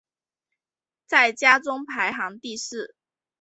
[1.05, 2.95] 在家中排行第四。